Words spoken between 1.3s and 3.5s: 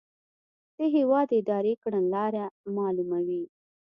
اداري کړنلاره معلوموي.